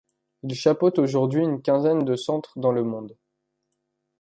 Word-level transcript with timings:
Il 0.41 0.55
chapeaute 0.55 0.97
aujourd'hui 0.97 1.43
une 1.43 1.61
quinzaine 1.61 2.03
de 2.03 2.15
centres 2.15 2.57
dans 2.57 2.71
le 2.71 2.83
monde. 2.83 3.15